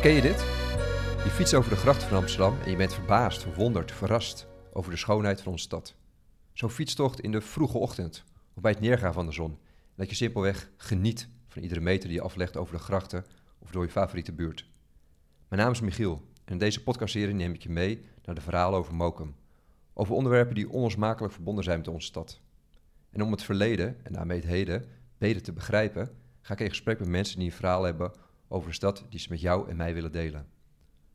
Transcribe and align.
Ken 0.00 0.12
je 0.12 0.20
dit? 0.20 0.38
Je 1.24 1.30
fietst 1.30 1.54
over 1.54 1.70
de 1.70 1.76
grachten 1.76 2.08
van 2.08 2.18
Amsterdam 2.18 2.56
en 2.64 2.70
je 2.70 2.76
bent 2.76 2.94
verbaasd, 2.94 3.42
verwonderd, 3.42 3.92
verrast 3.92 4.46
over 4.72 4.90
de 4.90 4.96
schoonheid 4.96 5.40
van 5.40 5.52
onze 5.52 5.64
stad. 5.64 5.94
Zo'n 6.52 6.70
fietstocht 6.70 7.20
in 7.20 7.32
de 7.32 7.40
vroege 7.40 7.78
ochtend 7.78 8.24
of 8.54 8.62
bij 8.62 8.72
het 8.72 8.80
neergaan 8.80 9.12
van 9.12 9.26
de 9.26 9.32
zon. 9.32 9.58
Dat 9.94 10.08
je 10.08 10.14
simpelweg 10.14 10.70
geniet 10.76 11.28
van 11.48 11.62
iedere 11.62 11.80
meter 11.80 12.08
die 12.08 12.18
je 12.18 12.24
aflegt 12.24 12.56
over 12.56 12.76
de 12.76 12.82
grachten 12.82 13.24
of 13.58 13.70
door 13.70 13.84
je 13.84 13.90
favoriete 13.90 14.32
buurt. 14.32 14.66
Mijn 15.48 15.62
naam 15.62 15.72
is 15.72 15.80
Michiel 15.80 16.22
en 16.44 16.52
in 16.52 16.58
deze 16.58 16.82
podcastserie 16.82 17.34
neem 17.34 17.54
ik 17.54 17.62
je 17.62 17.70
mee 17.70 18.04
naar 18.24 18.34
de 18.34 18.40
verhalen 18.40 18.78
over 18.78 18.94
Mokum. 18.94 19.34
Over 19.92 20.14
onderwerpen 20.14 20.54
die 20.54 20.70
onlosmakelijk 20.70 21.34
verbonden 21.34 21.64
zijn 21.64 21.78
met 21.78 21.88
onze 21.88 22.06
stad. 22.06 22.40
En 23.10 23.22
om 23.22 23.30
het 23.30 23.42
verleden 23.42 24.04
en 24.04 24.12
daarmee 24.12 24.38
het 24.38 24.48
heden 24.48 24.84
beter 25.18 25.42
te 25.42 25.52
begrijpen, 25.52 26.10
ga 26.40 26.52
ik 26.52 26.60
in 26.60 26.68
gesprek 26.68 26.98
met 26.98 27.08
mensen 27.08 27.38
die 27.38 27.48
een 27.48 27.56
verhaal 27.56 27.82
hebben 27.82 28.12
over 28.52 28.68
de 28.68 28.74
stad 28.74 29.04
die 29.08 29.20
ze 29.20 29.26
met 29.30 29.40
jou 29.40 29.68
en 29.68 29.76
mij 29.76 29.94
willen 29.94 30.12
delen. 30.12 30.46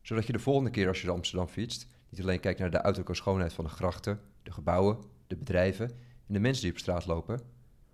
Zodat 0.02 0.26
je 0.26 0.32
de 0.32 0.40
volgende 0.40 0.70
keer 0.70 0.88
als 0.88 1.00
je 1.00 1.06
door 1.06 1.16
Amsterdam 1.16 1.48
fietst, 1.48 1.88
niet 2.10 2.22
alleen 2.22 2.40
kijkt 2.40 2.60
naar 2.60 2.72
de 2.72 2.82
uiterlijke 2.82 3.16
schoonheid 3.16 3.54
van 3.54 3.64
de 3.64 3.70
grachten, 3.70 4.20
de 4.44 4.52
gebouwen, 4.52 4.98
de 5.28 5.36
bedrijven 5.36 5.90
en 6.28 6.34
de 6.34 6.40
mensen 6.40 6.64
die 6.64 6.72
op 6.72 6.78
straat 6.78 7.06
lopen, 7.06 7.40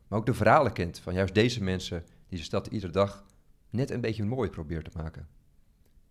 maar 0.07 0.19
ook 0.19 0.25
de 0.25 0.33
verhalen 0.33 0.73
kent 0.73 0.99
van 0.99 1.13
juist 1.13 1.33
deze 1.33 1.63
mensen 1.63 2.05
die 2.27 2.37
de 2.37 2.43
stad 2.43 2.67
iedere 2.67 2.91
dag 2.91 3.25
net 3.69 3.91
een 3.91 4.01
beetje 4.01 4.23
mooi 4.23 4.49
probeert 4.49 4.91
te 4.91 4.97
maken. 4.97 5.27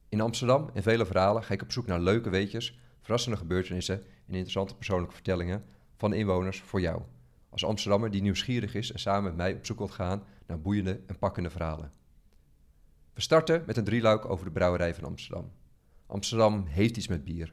In 0.09 0.21
Amsterdam 0.21 0.71
en 0.75 0.83
vele 0.83 1.07
verhalen 1.07 1.45
ga 1.45 1.55
ik 1.55 1.63
op 1.63 1.73
zoek 1.73 1.87
naar 1.87 2.01
leuke 2.01 2.31
weetjes, 2.31 2.79
verrassende 3.01 3.37
gebeurtenissen 3.37 3.97
en 3.97 4.35
interessante 4.35 4.77
persoonlijke 4.77 5.15
vertellingen 5.15 5.65
van 5.97 6.13
inwoners 6.13 6.61
voor 6.61 6.81
jou. 6.81 7.03
Als 7.49 7.65
Amsterdammer 7.65 8.11
die 8.11 8.23
nieuwsgierig 8.23 8.75
is 8.75 8.93
en 8.93 8.99
samen 8.99 9.23
met 9.23 9.37
mij 9.37 9.55
op 9.55 9.67
zoek 9.67 9.79
wilt 9.79 9.91
gaan 9.91 10.23
naar 10.47 10.61
boeiende 10.61 11.01
en 11.07 11.19
pakkende 11.19 11.51
verhalen. 11.51 11.93
We 13.15 13.21
starten 13.21 13.63
met 13.67 13.77
een 13.77 13.85
drieluik 13.85 14.25
over 14.25 14.45
de 14.45 14.51
brouwerij 14.51 14.95
van 14.95 15.05
Amsterdam. 15.05 15.53
Amsterdam 16.07 16.67
heeft 16.67 16.97
iets 16.97 17.09
met 17.09 17.25
bier. 17.25 17.53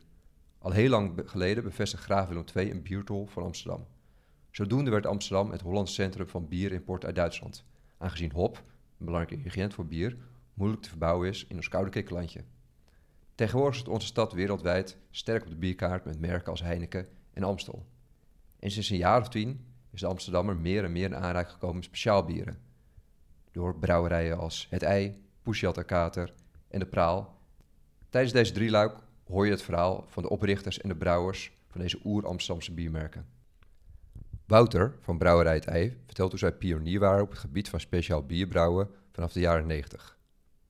Al 0.57 0.71
heel 0.71 0.89
lang 0.89 1.21
geleden 1.25 1.63
bevestigde 1.63 2.05
graaf 2.05 2.27
Willem 2.27 2.43
II 2.55 2.71
een 2.71 2.81
biertol 2.81 3.25
van 3.25 3.43
Amsterdam. 3.43 3.87
Zodoende 4.51 4.91
werd 4.91 5.05
Amsterdam 5.05 5.51
het 5.51 5.61
Hollands 5.61 5.93
centrum 5.93 6.27
van 6.27 6.47
bierimport 6.47 7.05
uit 7.05 7.15
Duitsland, 7.15 7.65
aangezien 7.97 8.31
hop, 8.31 8.57
een 8.97 9.05
belangrijk 9.05 9.37
ingrediënt 9.37 9.73
voor 9.73 9.85
bier, 9.85 10.17
moeilijk 10.53 10.81
te 10.81 10.89
verbouwen 10.89 11.29
is 11.29 11.45
in 11.47 11.55
ons 11.55 11.69
koude 11.69 11.89
kikkerlandje. 11.89 12.43
Tegenwoordig 13.35 13.75
zit 13.75 13.87
onze 13.87 14.07
stad 14.07 14.33
wereldwijd 14.33 14.97
sterk 15.11 15.43
op 15.43 15.49
de 15.49 15.55
bierkaart 15.55 16.05
met 16.05 16.19
merken 16.19 16.51
als 16.51 16.61
Heineken 16.61 17.07
en 17.33 17.43
Amstel. 17.43 17.85
En 18.59 18.71
sinds 18.71 18.89
een 18.89 18.97
jaar 18.97 19.21
of 19.21 19.29
tien 19.29 19.65
is 19.91 19.99
de 19.99 20.07
Amsterdammer 20.07 20.55
meer 20.55 20.83
en 20.83 20.91
meer 20.91 21.05
in 21.05 21.15
aanraking 21.15 21.53
gekomen 21.53 21.75
met 21.75 21.85
speciaalbieren. 21.85 22.59
Door 23.51 23.79
brouwerijen 23.79 24.37
als 24.37 24.67
Het 24.69 24.83
Ei, 24.83 25.27
Poesjat 25.49 25.85
Kater 25.85 26.33
en 26.67 26.79
De 26.79 26.85
Praal. 26.85 27.41
Tijdens 28.09 28.33
deze 28.33 28.51
drieluik 28.51 28.95
hoor 29.27 29.45
je 29.45 29.51
het 29.51 29.61
verhaal 29.61 30.05
van 30.07 30.23
de 30.23 30.29
oprichters 30.29 30.81
en 30.81 30.89
de 30.89 30.95
brouwers 30.95 31.51
van 31.67 31.81
deze 31.81 31.99
oer-Amsterdamse 32.03 32.73
biermerken. 32.73 33.25
Wouter 34.45 34.95
van 34.99 35.17
Brouwerij 35.17 35.53
Het 35.53 35.65
Ei 35.65 35.97
vertelt 36.05 36.29
hoe 36.29 36.39
zij 36.39 36.51
pionier 36.51 36.99
waren 36.99 37.23
op 37.23 37.29
het 37.29 37.39
gebied 37.39 37.69
van 37.69 37.79
speciaal 37.79 38.25
bierbrouwen 38.25 38.89
vanaf 39.11 39.31
de 39.31 39.39
jaren 39.39 39.67
90. 39.67 40.17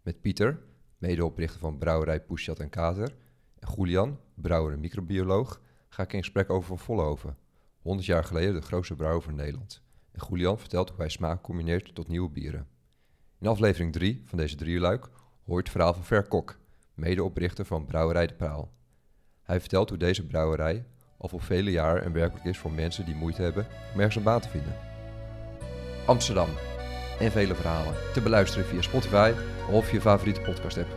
Met 0.02 0.22
Pieter, 0.22 0.62
medeoprichter 0.98 1.60
van 1.60 1.78
Brouwerij 1.78 2.22
Poesjat 2.22 2.60
en 2.60 2.70
Kater, 2.70 3.16
en 3.60 3.74
Julian, 3.76 4.20
brouwer 4.34 4.74
en 4.74 4.80
microbioloog, 4.80 5.62
ga 5.90 6.04
ik 6.04 6.14
in 6.14 6.20
gesprek 6.20 6.50
over 6.50 6.68
Van 6.68 6.80
Vollenhoven, 6.80 7.38
100 7.82 8.08
jaar 8.08 8.24
geleden 8.24 8.54
de 8.54 8.62
grootste 8.62 8.96
brouwer 8.96 9.22
van 9.22 9.36
Nederland. 9.36 9.82
En 10.12 10.28
Julian 10.30 10.60
vertelt 10.60 10.90
hoe 10.90 11.00
hij 11.00 11.10
smaak 11.10 11.42
combineert 11.42 11.96
tot 11.96 12.08
nieuwe 12.08 12.30
bieren. 12.30 12.68
In 13.42 13.48
aflevering 13.48 13.94
3 13.94 14.22
van 14.26 14.38
deze 14.38 14.56
drieluik 14.56 15.10
hoor 15.46 15.56
je 15.56 15.62
het 15.62 15.70
verhaal 15.70 15.94
van 15.94 16.04
Ver 16.04 16.28
Kok, 16.28 16.60
medeoprichter 16.94 17.66
van 17.66 17.86
Brouwerij 17.86 18.28
de 18.28 18.34
Praal. 18.34 18.72
Hij 19.44 19.60
vertelt 19.60 19.90
hoe 19.90 19.98
deze 19.98 20.26
brouwerij 20.26 20.86
al 21.18 21.30
voor 21.30 21.42
vele 21.42 21.72
jaren 21.72 22.06
een 22.06 22.14
werkelijk 22.14 22.46
is 22.46 22.58
voor 22.58 22.72
mensen 22.72 23.06
die 23.06 23.16
moeite 23.16 23.42
hebben 23.42 23.68
om 23.94 23.98
ergens 23.98 24.16
een 24.16 24.24
baan 24.24 24.40
te 24.40 24.50
vinden. 24.50 24.76
Amsterdam 26.06 26.50
en 27.20 27.32
vele 27.32 27.56
verhalen 27.56 27.94
te 28.14 28.22
beluisteren 28.22 28.66
via 28.66 28.82
Spotify 28.82 29.34
of 29.72 29.92
je 29.92 30.02
favoriete 30.02 30.42
podcast 30.42 30.78
app. 30.78 30.96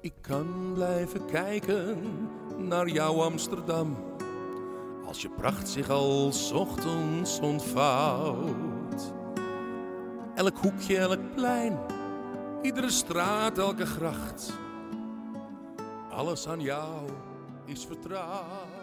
Ik 0.00 0.14
kan 0.20 0.70
blijven 0.74 1.26
kijken 1.26 1.98
naar 2.58 2.88
jouw 2.88 3.22
Amsterdam. 3.22 3.96
Als 5.06 5.22
je 5.22 5.30
pracht 5.30 5.68
zich 5.68 5.88
al 5.88 6.32
's 6.32 6.52
ochtends 6.52 7.40
ontvouwt. 7.40 8.81
Elk 10.34 10.58
hoekje, 10.58 10.98
elk 10.98 11.34
plein, 11.34 11.76
iedere 12.62 12.90
straat, 12.90 13.58
elke 13.58 13.86
gracht. 13.86 14.52
Alles 16.10 16.46
aan 16.48 16.60
jou 16.60 17.10
is 17.66 17.84
vertrouwd. 17.86 18.81